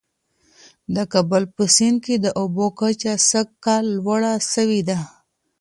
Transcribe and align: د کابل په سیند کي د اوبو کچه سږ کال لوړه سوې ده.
د 0.95 0.97
کابل 1.13 1.43
په 1.55 1.63
سیند 1.75 1.97
کي 2.05 2.15
د 2.19 2.27
اوبو 2.41 2.65
کچه 2.79 3.13
سږ 3.29 3.47
کال 3.65 3.83
لوړه 3.97 4.33
سوې 4.53 4.81
ده. 4.89 4.99